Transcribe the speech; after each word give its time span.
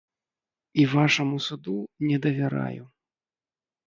І 0.83 0.85
вашаму 0.93 1.35
суду 1.47 1.75
не 2.09 2.17
давяраю. 2.23 2.83